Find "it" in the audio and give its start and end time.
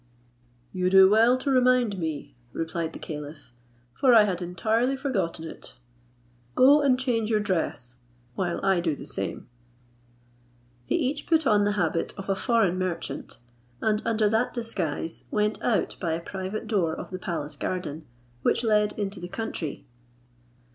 5.45-5.75